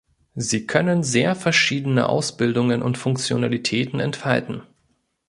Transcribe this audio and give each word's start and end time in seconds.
Sie 0.33 0.65
können 0.65 1.03
sehr 1.03 1.35
verschiedene 1.35 2.09
Ausbildungen 2.09 2.81
und 2.81 2.97
Funktionalitäten 2.97 3.99
entfalten. 3.99 4.63